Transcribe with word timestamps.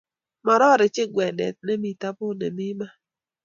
Mororejin 0.45 1.09
kwendet 1.13 1.55
nemi 1.65 1.89
tabut 2.01 2.35
nemi 2.39 2.65
maat 2.79 2.93